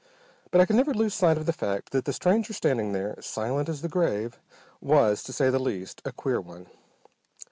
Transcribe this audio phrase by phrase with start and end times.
[0.49, 3.69] But I could never lose sight of the fact that the stranger standing there, silent
[3.69, 4.39] as the grave,
[4.81, 6.65] was, to say the least, a queer one.